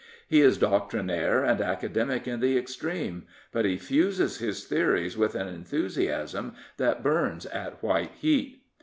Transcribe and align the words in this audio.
He 0.27 0.41
is 0.41 0.57
doctrinaire 0.57 1.43
and 1.43 1.61
academic 1.61 2.27
in 2.27 2.39
the 2.39 2.57
extreme; 2.57 3.27
but 3.51 3.65
he 3.65 3.77
fuses 3.77 4.39
his 4.39 4.63
theories 4.65 5.15
with 5.15 5.35
an 5.35 5.47
enthusiasm 5.47 6.55
that 6.77 7.03
burns 7.03 7.45
at 7.45 7.83
white 7.83 8.09
heat. 8.19 8.63